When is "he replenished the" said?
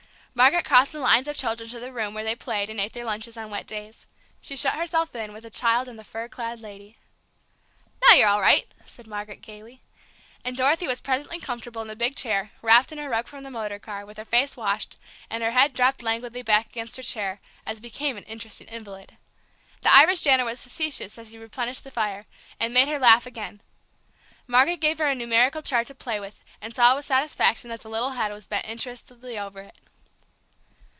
21.33-21.91